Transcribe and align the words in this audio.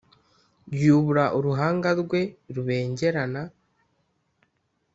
yubura 0.81 1.25
uruhanga 1.37 1.89
rwe 2.01 2.21
rubengerana, 2.55 3.41